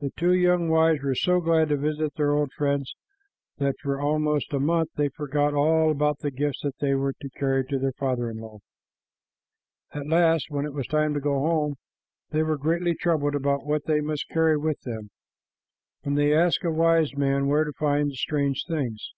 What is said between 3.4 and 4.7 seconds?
that for almost a